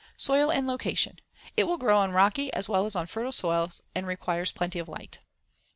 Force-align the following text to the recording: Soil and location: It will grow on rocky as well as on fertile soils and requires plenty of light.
Soil 0.17 0.51
and 0.51 0.65
location: 0.65 1.19
It 1.55 1.65
will 1.65 1.77
grow 1.77 1.99
on 1.99 2.11
rocky 2.11 2.51
as 2.53 2.67
well 2.67 2.87
as 2.87 2.95
on 2.95 3.05
fertile 3.05 3.31
soils 3.31 3.83
and 3.93 4.07
requires 4.07 4.51
plenty 4.51 4.79
of 4.79 4.89
light. 4.89 5.19